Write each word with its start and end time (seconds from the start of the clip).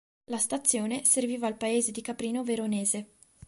La 0.31 0.39
stazione 0.39 1.05
serviva 1.05 1.47
il 1.47 1.57
paese 1.57 1.91
di 1.91 2.01
Caprino 2.01 2.43
Veronese. 2.43 3.09